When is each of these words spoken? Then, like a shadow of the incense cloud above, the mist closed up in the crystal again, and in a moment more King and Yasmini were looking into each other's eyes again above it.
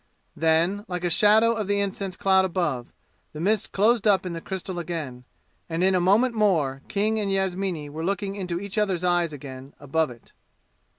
Then, 0.35 0.83
like 0.87 1.03
a 1.03 1.11
shadow 1.11 1.51
of 1.53 1.67
the 1.67 1.79
incense 1.79 2.15
cloud 2.15 2.43
above, 2.43 2.91
the 3.33 3.39
mist 3.39 3.71
closed 3.71 4.07
up 4.07 4.25
in 4.25 4.33
the 4.33 4.41
crystal 4.41 4.79
again, 4.79 5.25
and 5.69 5.83
in 5.83 5.93
a 5.93 6.01
moment 6.01 6.33
more 6.33 6.81
King 6.87 7.19
and 7.19 7.31
Yasmini 7.31 7.87
were 7.87 8.03
looking 8.03 8.33
into 8.35 8.59
each 8.59 8.79
other's 8.79 9.03
eyes 9.03 9.31
again 9.31 9.75
above 9.79 10.09
it. 10.09 10.31